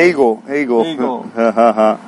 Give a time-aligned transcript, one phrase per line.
[0.00, 0.42] Eigo.
[0.48, 0.82] Eigo.
[1.36, 1.98] Hahaha.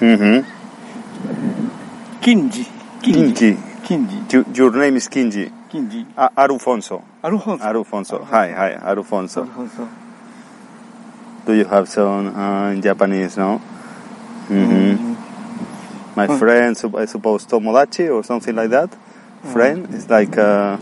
[0.00, 0.44] Mhm.
[2.20, 2.66] Kinji.
[3.02, 3.56] Kinji.
[3.84, 4.56] Kinji.
[4.56, 5.50] Your, name is Kinji.
[5.70, 6.06] Kinji.
[6.16, 7.02] A- Arufonso.
[7.22, 7.64] Alfonso.
[7.64, 8.24] Arufonso.
[8.24, 9.42] Hi, hi, Arufonso.
[9.42, 9.88] Alfonso.
[11.46, 13.60] Do you have some uh, in Japanese, no?
[14.48, 15.16] Mhm.
[16.16, 16.36] My Oh.
[16.38, 18.90] friend, I suppose Tomodachi or something like that.
[19.52, 20.76] Friend, it's like uh,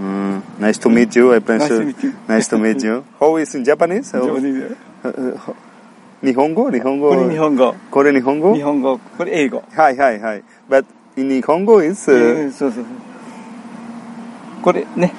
[0.00, 1.33] uh, nice to meet you.
[1.33, 2.13] I Nice to pensé- meet you.
[2.27, 3.03] Nice to meet you.
[3.19, 4.11] How is in Japanese?
[4.11, 4.75] How- 上手で
[6.23, 6.69] Nihongo?
[6.71, 7.09] Nihongo?
[7.09, 7.75] これ日本語。
[7.91, 8.55] Kore Nihongo?
[8.55, 8.99] 日本語。
[9.17, 9.63] これ英語。
[9.75, 10.43] Hi, hi, hi.
[10.69, 10.85] But
[11.17, 12.85] in Nihongo is え uh, ーそうそうそう。
[14.63, 15.13] これね。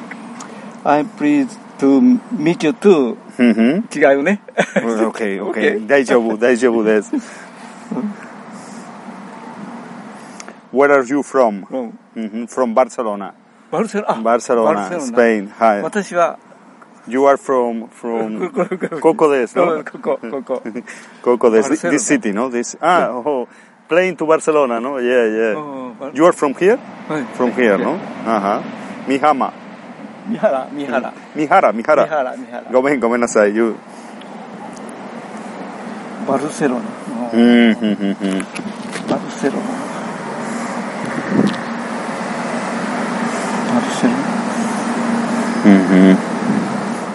[0.85, 2.01] I'm pleased to
[2.37, 3.17] meet you too.
[3.39, 3.83] mhm.
[3.97, 4.41] 違うね。
[4.75, 5.77] okay, okay.
[5.79, 5.87] Okay.
[5.87, 7.13] 大丈夫、大丈夫です。
[10.73, 11.65] Where are you from?
[11.67, 13.33] From Mhm, From Barcelona.
[13.72, 14.08] Barcelona.
[14.10, 15.06] Ah, Barcelona, Barcelona.
[15.06, 15.48] Spain.
[15.58, 16.38] Hi.
[17.08, 18.52] You are from from
[19.02, 19.84] Coco des, no?
[19.84, 20.62] Coco, Coco.
[21.22, 22.50] Coco des, this, this city, no?
[22.50, 23.48] This ah, oh,
[23.88, 25.00] playing to Barcelona, no?
[25.00, 25.54] Yeah, yeah.
[25.58, 26.78] Oh, you are from here?
[27.34, 27.98] From here, no?
[28.26, 28.62] Ajá.
[29.08, 29.52] Mihama.
[30.28, 31.14] Mihara, Mihara.
[31.34, 32.04] Mihara, Mihara.
[32.06, 32.72] Mihara, Mihara.
[32.72, 33.56] Gomen, gomen asai.
[33.56, 33.80] You.
[36.28, 36.86] Barcelona.
[37.10, 37.34] Oh.
[37.34, 38.46] Mm -hmm.
[39.10, 39.81] Barcelona.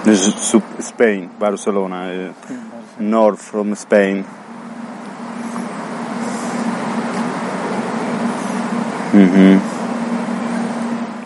[0.04, 2.32] This is Sup- Spain, Barcelona, uh,
[3.00, 4.24] north from Spain.
[9.12, 9.60] Mhm.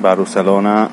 [0.01, 0.91] Barcelona.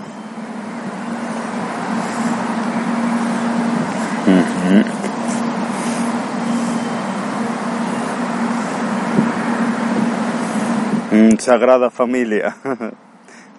[11.11, 12.55] Mm, Sagrada Familia.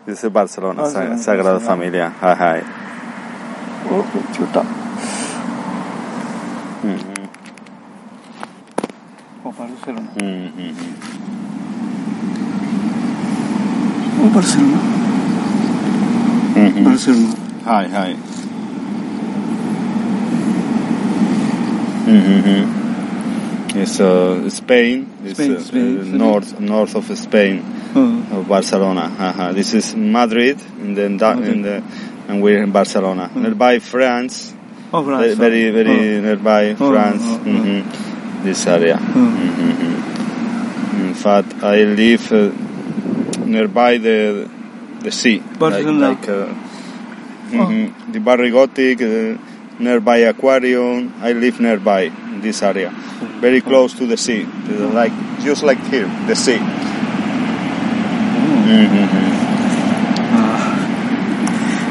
[0.09, 1.61] Is ah, Barcelona, Sagrada Barcelona.
[1.61, 2.09] Familia.
[2.09, 2.63] hi.
[3.91, 4.63] Oh, chuta.
[6.83, 7.29] Mm -hmm.
[9.59, 10.09] Barcelona.
[10.21, 10.73] Mm -hmm.
[14.23, 14.81] O Barcelona.
[16.57, 16.85] Mm -hmm.
[16.85, 17.35] Barcelona.
[17.67, 18.17] Hi, hi.
[22.07, 22.65] Mm
[23.77, 25.07] It's uh, Spain.
[25.25, 25.57] Uh, Spain.
[25.57, 26.19] Uh, Spain.
[26.19, 27.78] north north of Spain.
[27.93, 28.43] Hmm.
[28.49, 29.11] Barcelona.
[29.19, 29.53] Uh-huh.
[29.53, 31.83] This is Madrid, and then da- And, the,
[32.29, 33.43] and we're in Barcelona, mm.
[33.43, 34.55] nearby France.
[34.93, 35.35] Oh, France.
[35.35, 36.21] Very, very oh.
[36.21, 36.89] nearby hmm.
[36.89, 37.23] France.
[37.23, 38.45] Mm-hmm.
[38.45, 38.97] This area.
[38.97, 39.71] Mm-hmm.
[39.71, 41.07] mm-hmm.
[41.09, 42.51] In fact, I live uh,
[43.45, 44.49] nearby the
[45.01, 46.11] the sea, Barcelona.
[46.11, 46.55] like, like uh, oh.
[47.51, 48.13] mm-hmm.
[48.13, 49.37] the Barrio Gothic, uh,
[49.79, 51.15] nearby aquarium.
[51.21, 52.91] I live nearby this area,
[53.41, 54.45] very close to the sea,
[54.93, 56.59] like just like here, the sea.
[58.71, 58.73] あ
[60.35, 60.77] あ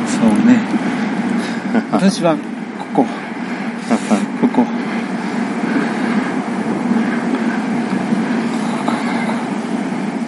[0.07, 0.61] そうね。
[1.91, 2.41] 私はこ
[2.93, 3.05] こ。
[4.41, 4.65] ここ。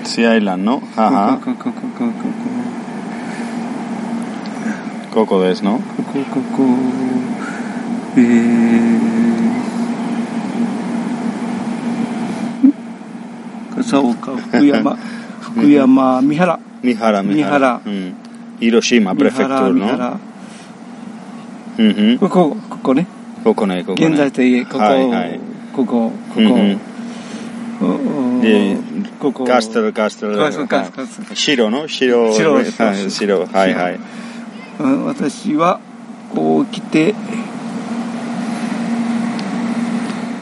[0.06, 1.38] シアイランの母。
[1.38, 2.14] ここここここ。
[5.12, 5.80] ここここですの？
[5.80, 6.64] ここここ。
[8.18, 13.84] えー。
[13.84, 14.98] そうか福山。
[15.56, 16.60] 福山、三原。
[16.82, 18.16] 三原三原、うん、
[18.60, 20.20] 広島プレフェクトルの三原。
[21.80, 23.08] うんここここね。
[23.44, 24.08] ここねここね。
[24.08, 25.40] 現在といえここ、はいはい、
[25.74, 26.80] ここここ、うん
[27.82, 27.88] う
[28.40, 28.42] ん。
[28.42, 28.78] で、
[29.20, 29.46] ここ。
[29.46, 30.36] カステル、カステル。
[31.36, 32.34] 白の白。
[32.34, 32.66] 白、はい、
[33.12, 33.46] 白。
[33.46, 34.00] はいはい。
[35.06, 35.80] 私は、
[36.34, 37.16] こう来て、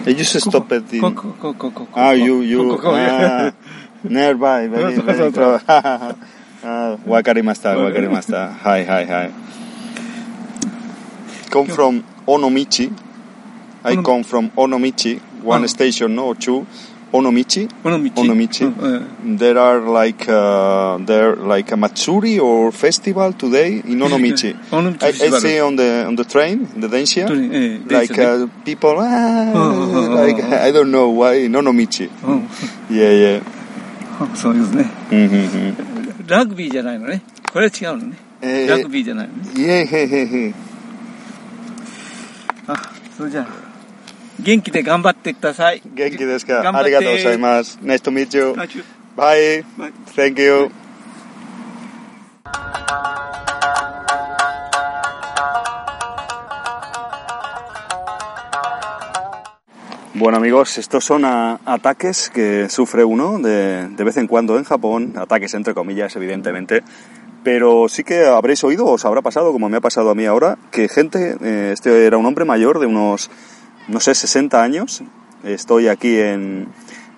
[0.07, 1.01] You should stop at the...
[1.01, 1.99] ここここここ。
[1.99, 2.61] Ah, you, you...
[2.61, 3.53] Ah,
[4.02, 5.62] ここ、ここ ah, nearby, very, そうそう very そう close.
[6.64, 8.52] ah, wakarimashita, wakarimashita.
[8.64, 9.30] Hi, hi, hi.
[11.50, 12.92] Come from Onomichi.
[13.84, 15.66] I Onom- come from Onomichi, one Ah.
[15.68, 16.66] station, no, two.
[17.12, 17.68] Onomichi.
[17.84, 18.14] Onomichi.
[18.16, 18.64] Onomichi.
[18.64, 19.02] Uh,
[19.36, 24.54] There are like uh, there like a Matsuri or festival today in Onomichi.
[24.70, 25.40] Onomichi I, I festival.
[25.40, 28.96] see on the on the train, the Densha, Train, eh, like Densha, uh, people.
[28.98, 30.56] Ah, Oh, oh, oh, like oh.
[30.66, 32.08] I don't know why in Onomichi.
[32.24, 32.48] うん、
[32.88, 33.42] Yeah, yeah.
[34.35, 34.89] そうですね。
[36.27, 37.21] ラグビーじゃないのね。
[37.51, 38.17] これは違うのね。
[38.67, 40.53] ラグビーじゃないのね。
[42.67, 42.75] あ、
[43.15, 43.47] それじゃあ。
[44.39, 45.81] 元気で頑張ってください。
[45.85, 46.61] 元気ですか？
[46.77, 47.79] ありがとうございます。
[47.81, 48.83] ナイストミーチュー。
[49.15, 49.63] バイ。
[50.15, 50.69] Thank you.
[60.19, 65.53] Bueno amigos, estos son ataques que sufre uno de, vez en cuando en Japón, ataques
[65.53, 66.81] entre comillas evidentemente,
[67.43, 70.57] pero sí que habréis oído, os habrá pasado, como me ha pasado a mí ahora,
[70.71, 73.29] que gente, eh, este era un hombre mayor de unos,
[73.87, 75.03] no sé, 60 años,
[75.43, 76.67] estoy aquí en...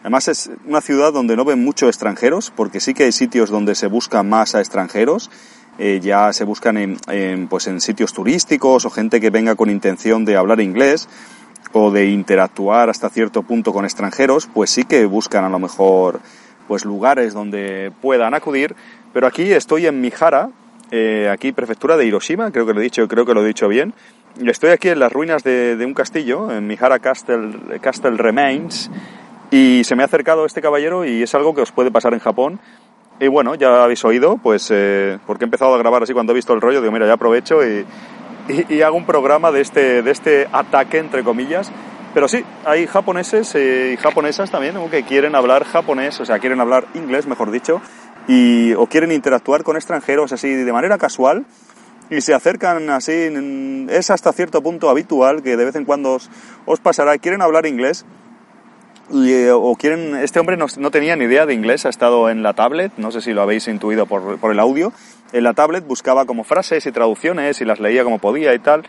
[0.02, 3.76] Además es una ciudad donde no ven mucho extranjeros, porque sí que hay sitios donde
[3.76, 5.32] se buscan más a extranjeros,
[5.78, 10.26] eh, ya se buscan en, pues en sitios turísticos o gente que venga con intención
[10.26, 11.08] de hablar inglés
[11.74, 16.20] o de interactuar hasta cierto punto con extranjeros, pues sí que buscan a lo mejor
[16.68, 18.76] pues lugares donde puedan acudir,
[19.14, 20.50] pero aquí estoy en Mihara,
[20.92, 23.68] eh, aquí prefectura de Hiroshima, creo que lo he dicho, creo que lo he dicho
[23.68, 23.94] bien.
[24.46, 28.92] Estoy aquí en las ruinas de, de un castillo, en Mihara Castle, Castle Remains,
[29.52, 32.20] y se me ha acercado este caballero y es algo que os puede pasar en
[32.20, 32.60] Japón.
[33.20, 36.36] Y bueno, ya habéis oído, pues eh, porque he empezado a grabar así cuando he
[36.36, 37.86] visto el rollo, digo, mira, ya aprovecho y,
[38.50, 41.72] y, y hago un programa de este, de este ataque, entre comillas.
[42.14, 44.90] Pero sí, hay japoneses eh, y japonesas también ¿no?
[44.90, 47.82] que quieren hablar japonés, o sea, quieren hablar inglés, mejor dicho,
[48.28, 51.46] y, o quieren interactuar con extranjeros así de manera casual
[52.10, 53.30] y se acercan así,
[53.90, 56.32] es hasta cierto punto habitual que de vez en cuando os,
[56.66, 58.06] os pasará, quieren hablar inglés
[59.14, 62.44] eh, o quieren, este hombre no, no tenía ni idea de inglés, ha estado en
[62.44, 64.94] la tablet, no sé si lo habéis intuido por, por el audio,
[65.32, 68.84] en la tablet buscaba como frases y traducciones y las leía como podía y tal.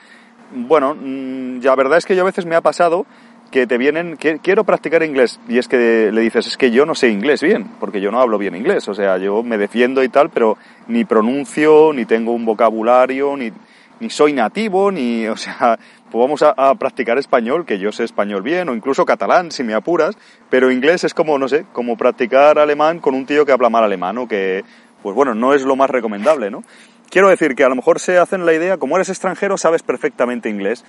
[0.53, 3.07] Bueno, mm, la verdad es que yo a veces me ha pasado
[3.51, 6.95] que te vienen, quiero practicar inglés, y es que le dices, es que yo no
[6.95, 10.09] sé inglés bien, porque yo no hablo bien inglés, o sea, yo me defiendo y
[10.09, 10.57] tal, pero
[10.87, 13.51] ni pronuncio, ni tengo un vocabulario, ni,
[13.99, 15.79] ni soy nativo, ni, o sea,
[16.11, 19.63] pues vamos a, a practicar español, que yo sé español bien, o incluso catalán, si
[19.63, 20.17] me apuras,
[20.49, 23.85] pero inglés es como, no sé, como practicar alemán con un tío que habla mal
[23.85, 24.65] alemán, o que,
[25.03, 26.65] pues bueno, no es lo más recomendable, ¿no?
[27.11, 30.49] Quiero decir que a lo mejor se hacen la idea, como eres extranjero, sabes perfectamente
[30.49, 30.85] inglés,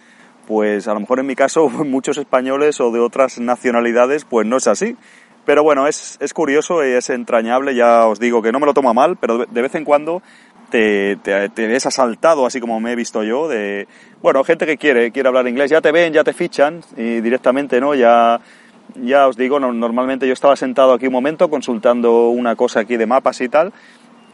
[0.47, 4.57] pues a lo mejor en mi caso muchos españoles o de otras nacionalidades, pues no
[4.57, 4.97] es así.
[5.45, 8.94] Pero bueno, es, es curioso es entrañable, ya os digo que no me lo toma
[8.94, 10.21] mal, pero de vez en cuando
[10.71, 13.88] te, te, ves asaltado, así como me he visto yo, de,
[14.21, 17.79] bueno, gente que quiere, quiere hablar inglés, ya te ven, ya te fichan y directamente,
[17.79, 17.94] ¿no?
[17.94, 18.39] Ya,
[18.95, 22.97] ya os digo, no, normalmente yo estaba sentado aquí un momento consultando una cosa aquí
[22.97, 23.73] de mapas y tal,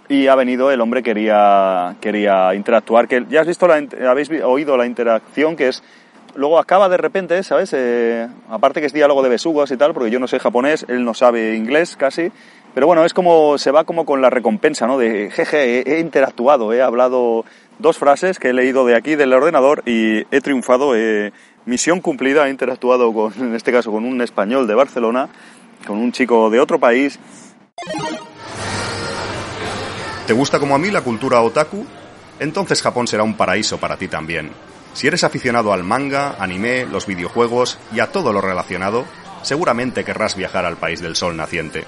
[0.08, 4.78] y ha venido el hombre quería quería interactuar que ya has visto la, habéis oído
[4.78, 5.84] la interacción que es
[6.36, 10.10] luego acaba de repente sabes eh, aparte que es diálogo de besugos y tal porque
[10.10, 12.32] yo no sé japonés él no sabe inglés casi
[12.78, 16.74] pero bueno es como se va como con la recompensa no de jeje he, interactuado
[16.74, 17.44] he hablado
[17.80, 21.34] dos frases que he leído de aquí del ordenador y he triunfado he,
[21.66, 25.28] misión cumplida he interactuado con en este caso con un español de Barcelona
[25.88, 27.18] con un chico de otro país
[30.28, 31.84] ¿Te gusta como a mí la cultura otaku?
[32.40, 34.52] Entonces Japón será un paraíso para ti también.
[34.94, 39.06] Si eres aficionado al manga, anime, los videojuegos y a todo lo relacionado,
[39.42, 41.86] seguramente querrás viajar al país del sol naciente.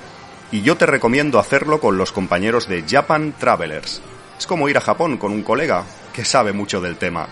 [0.52, 4.02] Y yo te recomiendo hacerlo con los compañeros de Japan Travelers.
[4.38, 7.28] Es como ir a Japón con un colega que sabe mucho del tema.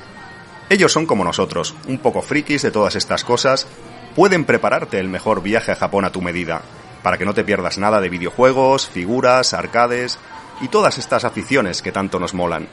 [0.70, 3.68] Ellos son como nosotros, un poco frikis de todas estas cosas,
[4.16, 6.62] pueden prepararte el mejor viaje a Japón a tu medida,
[7.02, 10.20] para que no te pierdas nada de videojuegos, figuras, arcades
[10.62, 12.68] y todas estas aficiones que tanto nos molan.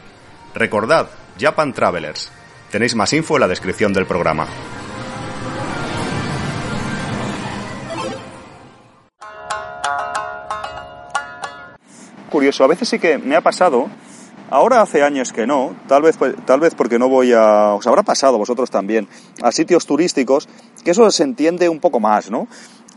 [0.54, 1.08] Recordad,
[1.38, 2.30] Japan Travelers.
[2.70, 4.46] Tenéis más info en la descripción del programa.
[12.34, 13.88] Curioso, a veces sí que me ha pasado,
[14.50, 18.02] ahora hace años que no, tal vez, tal vez porque no voy a, os habrá
[18.02, 19.06] pasado vosotros también,
[19.40, 20.48] a sitios turísticos,
[20.82, 22.48] que eso se entiende un poco más, ¿no?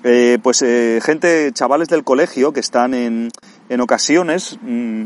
[0.04, 3.30] Eh, pues eh, gente, chavales del colegio que están en,
[3.70, 5.04] en ocasiones, mmm,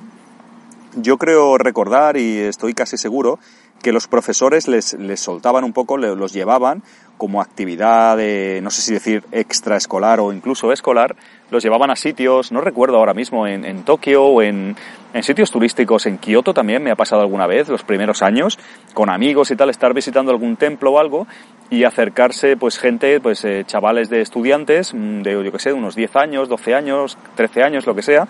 [0.96, 3.38] yo creo recordar y estoy casi seguro
[3.82, 6.84] que los profesores les, les soltaban un poco, los llevaban
[7.18, 11.16] como actividad, de, no sé si decir extraescolar o incluso escolar,
[11.52, 14.76] los llevaban a sitios, no recuerdo ahora mismo, en, en Tokio o en,
[15.14, 18.58] en sitios turísticos, en Kioto también me ha pasado alguna vez, los primeros años,
[18.94, 21.28] con amigos y tal, estar visitando algún templo o algo
[21.70, 25.96] y acercarse pues gente, pues eh, chavales de estudiantes, mm, de yo que sé, unos
[25.96, 28.28] 10 años, 12 años, 13 años, lo que sea,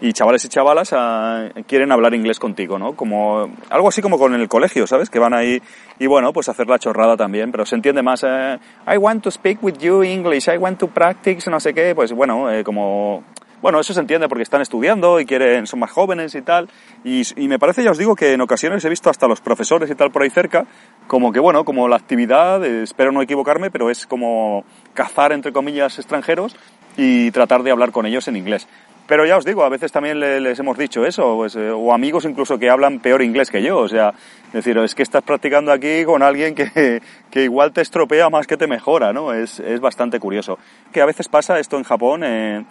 [0.00, 2.94] y chavales y chavalas ah, quieren hablar inglés contigo, ¿no?
[2.94, 5.10] Como algo así como con el colegio, ¿sabes?
[5.10, 5.60] Que van ahí
[5.98, 8.58] y bueno, pues hacer la chorrada también, pero se entiende más eh,
[8.92, 12.12] I want to speak with you English, I want to practice, no sé qué, pues
[12.12, 13.24] bueno, eh, como
[13.64, 16.68] bueno, eso se entiende porque están estudiando y quieren, son más jóvenes y tal.
[17.02, 19.90] Y, y, me parece, ya os digo, que en ocasiones he visto hasta los profesores
[19.90, 20.66] y tal por ahí cerca,
[21.06, 25.54] como que, bueno, como la actividad, eh, espero no equivocarme, pero es como cazar, entre
[25.54, 26.54] comillas, extranjeros
[26.98, 28.68] y tratar de hablar con ellos en inglés.
[29.06, 32.24] Pero ya os digo, a veces también les hemos dicho eso, pues, eh, o amigos
[32.24, 34.14] incluso que hablan peor inglés que yo, o sea,
[34.46, 38.46] es decir, es que estás practicando aquí con alguien que, que igual te estropea más
[38.46, 39.34] que te mejora, ¿no?
[39.34, 40.58] Es, es bastante curioso.
[40.90, 42.64] Que a veces pasa esto en Japón, eh,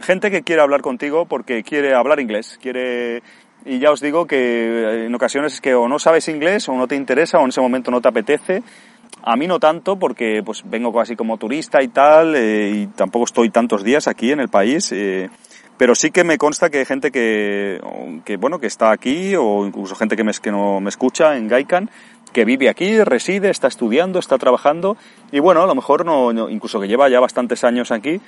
[0.00, 3.22] gente que quiere hablar contigo porque quiere hablar inglés, quiere
[3.64, 6.88] y ya os digo que en ocasiones es que o no sabes inglés o no
[6.88, 8.62] te interesa o en ese momento no te apetece.
[9.22, 13.26] A mí no tanto porque pues vengo casi como turista y tal eh, y tampoco
[13.26, 14.92] estoy tantos días aquí en el país.
[14.92, 15.28] Eh,
[15.80, 17.80] pero sí que me consta que hay gente que,
[18.26, 21.48] que, bueno, que está aquí o incluso gente que, me, que no me escucha en
[21.48, 21.88] Gaikan
[22.34, 24.98] que vive aquí, reside, está estudiando, está trabajando
[25.32, 28.20] y bueno, a lo mejor no, no, incluso que lleva ya bastantes años aquí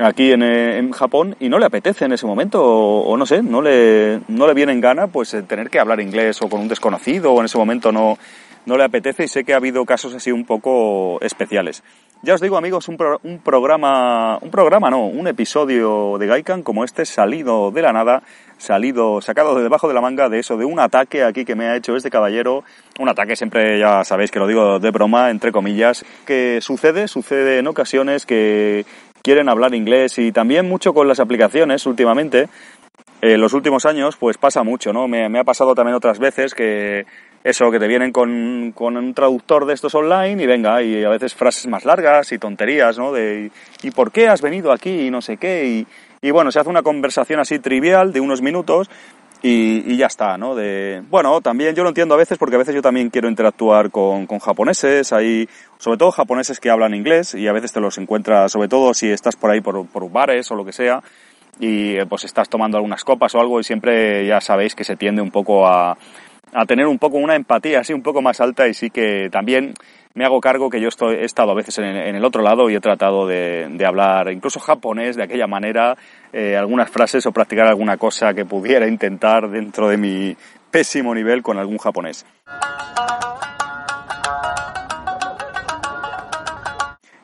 [0.00, 3.42] aquí en, en, Japón y no le apetece en ese momento o, o, no sé,
[3.42, 6.60] no le, no le viene en gana pues eh, tener que hablar inglés o con
[6.60, 8.18] un desconocido o en ese momento no,
[8.66, 11.82] no le apetece y sé que ha habido casos así un poco especiales.
[12.24, 16.62] Ya os digo amigos, un, pro, un programa, un programa no, un episodio de Gaikan
[16.62, 18.22] como este salido de la nada,
[18.58, 21.66] salido, sacado de debajo de la manga de eso, de un ataque aquí que me
[21.66, 22.62] ha hecho este caballero,
[23.00, 27.58] un ataque siempre ya sabéis que lo digo de broma, entre comillas, que sucede, sucede
[27.58, 28.86] en ocasiones que
[29.20, 32.48] quieren hablar inglés y también mucho con las aplicaciones últimamente.
[33.22, 35.06] En los últimos años, pues pasa mucho, ¿no?
[35.06, 37.06] Me, ha pasado también otras veces que
[37.44, 41.32] eso, que te vienen con, un traductor de estos online y venga, y a veces
[41.32, 43.12] frases más largas y tonterías, ¿no?
[43.12, 43.52] De,
[43.84, 45.06] ¿y por qué has venido aquí?
[45.06, 45.66] Y no sé qué.
[45.66, 45.86] Y,
[46.20, 48.90] y bueno, se hace una conversación así trivial de unos minutos
[49.40, 50.56] y, y, ya está, ¿no?
[50.56, 53.92] De, bueno, también yo lo entiendo a veces porque a veces yo también quiero interactuar
[53.92, 57.98] con, con, japoneses, hay sobre todo japoneses que hablan inglés y a veces te los
[57.98, 61.02] encuentras, sobre todo si estás por ahí por, por bares o lo que sea
[61.58, 64.96] y eh, pues estás tomando algunas copas o algo y siempre ya sabéis que se
[64.96, 65.96] tiende un poco a,
[66.52, 69.74] a tener un poco una empatía así un poco más alta y sí que también
[70.14, 72.68] me hago cargo que yo estoy, he estado a veces en, en el otro lado
[72.68, 75.96] y he tratado de, de, hablar incluso japonés de aquella manera,
[76.32, 80.36] eh, algunas frases o practicar alguna cosa que pudiera intentar dentro de mi
[80.70, 82.26] pésimo nivel con algún japonés.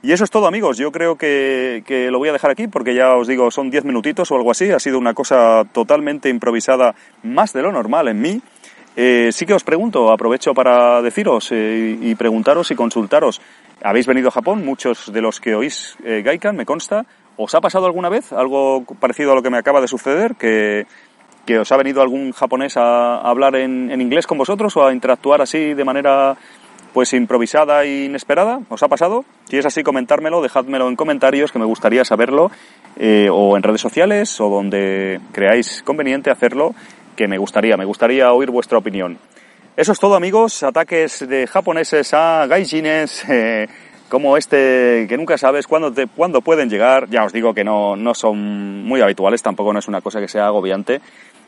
[0.01, 2.95] Y eso es todo amigos, yo creo que, que, lo voy a dejar aquí porque
[2.95, 6.95] ya os digo, son 10 minutitos o algo así, ha sido una cosa totalmente improvisada,
[7.25, 8.41] más de lo normal en mí.
[9.01, 13.41] Eh, sí que os pregunto, aprovecho para deciros eh, y preguntaros y consultaros.
[13.81, 14.65] ¿Habéis venido a Japón?
[14.65, 17.07] Muchos de los que oís eh, Gaikan, me consta.
[17.37, 20.35] ¿Os ha pasado alguna vez algo parecido a lo que me acaba de suceder?
[20.35, 20.87] ¿Que,
[21.47, 24.85] que os ha venido algún japonés a, a hablar en, en, inglés con vosotros o
[24.85, 26.37] a interactuar así de manera
[26.99, 28.59] pues improvisada e inesperada?
[28.71, 29.25] ¿Os ha pasado?
[29.49, 32.51] Si es así, comentármelo, dejádmelo en comentarios que me gustaría saberlo
[32.97, 36.75] eh, o en redes sociales o donde creáis conveniente hacerlo
[37.15, 39.17] que me gustaría, me gustaría oír vuestra opinión.
[39.77, 43.69] Eso es todo amigos, ataques de japoneses a gaijines eh,
[44.09, 47.95] como este que nunca sabes cuándo, te, cuándo pueden llegar, ya os digo que no,
[47.95, 51.01] no son muy habituales, tampoco no es una cosa que sea agobiante.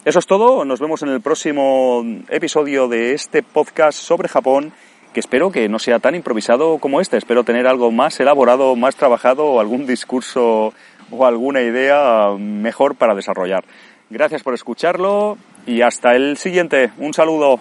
[0.04, 4.72] Eso es todo, nos vemos en el próximo episodio de este podcast sobre Japón,
[5.12, 8.96] que espero que no sea tan improvisado como este, espero tener algo más elaborado, más
[8.96, 10.72] trabajado o algún discurso
[11.10, 13.64] o alguna idea mejor para desarrollar.
[14.08, 15.36] Gracias por escucharlo
[15.66, 16.90] y hasta el siguiente.
[16.98, 17.60] Un saludo.